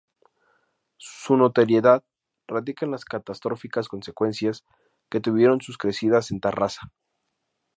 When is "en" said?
2.87-2.91, 6.31-6.39